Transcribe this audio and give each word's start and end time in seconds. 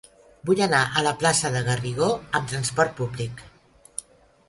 Vull 0.49 0.61
anar 0.65 0.79
a 0.85 1.03
la 1.09 1.11
plaça 1.25 1.53
de 1.57 1.63
Garrigó 1.69 2.09
amb 2.41 2.53
trasport 2.55 2.99
públic. 3.03 3.49